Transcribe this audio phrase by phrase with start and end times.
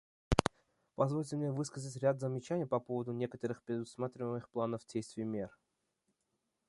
[0.95, 5.55] Позвольте мне высказать ряд замечаний по поводу некоторых предусматриваемых планом действий мер.